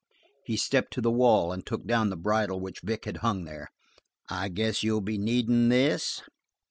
He 0.45 0.57
stepped 0.57 0.93
to 0.93 1.01
the 1.01 1.11
wall 1.11 1.53
and 1.53 1.63
took 1.63 1.85
down 1.85 2.09
the 2.09 2.17
bridle 2.17 2.59
which 2.59 2.79
Vic 2.81 3.05
had 3.05 3.17
hung 3.17 3.43
there. 3.43 3.67
"I 4.31 4.49
guess 4.49 4.81
you'll 4.81 4.99
be 5.01 5.19
needin' 5.19 5.69
this?" 5.69 6.23